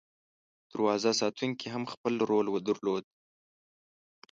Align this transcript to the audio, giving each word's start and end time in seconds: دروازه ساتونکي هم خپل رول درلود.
دروازه 0.71 1.11
ساتونکي 1.21 1.67
هم 1.73 1.83
خپل 1.93 2.13
رول 2.29 2.47
درلود. 2.67 3.05